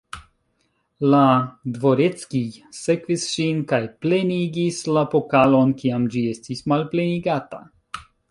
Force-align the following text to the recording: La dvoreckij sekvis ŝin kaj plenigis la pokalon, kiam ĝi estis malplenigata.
La 1.13 1.19
dvoreckij 1.75 2.41
sekvis 2.77 3.27
ŝin 3.35 3.61
kaj 3.73 3.81
plenigis 4.05 4.81
la 4.97 5.05
pokalon, 5.13 5.75
kiam 5.83 6.09
ĝi 6.15 6.27
estis 6.35 6.65
malplenigata. 6.73 7.61